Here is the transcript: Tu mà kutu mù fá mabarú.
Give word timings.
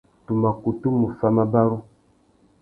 Tu 0.25 0.31
mà 0.41 0.51
kutu 0.61 0.87
mù 0.97 1.07
fá 1.17 1.27
mabarú. 1.37 1.77